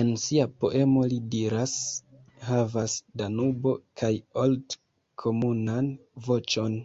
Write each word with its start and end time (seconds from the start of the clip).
En 0.00 0.08
sia 0.24 0.42
poemo 0.64 1.04
li 1.12 1.20
diras: 1.34 1.76
Havas 2.48 2.98
Danubo 3.22 3.74
kaj 4.02 4.12
Olt 4.44 4.78
komunan 5.26 5.90
voĉon. 6.30 6.78